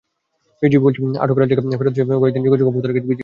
[0.61, 3.19] BGB বলছে, আটক রাজ্জাককে ফেরত চেয়ে কয়েক দিন যোগাযোগ অব্যাহত রেখেছে বিজিবি।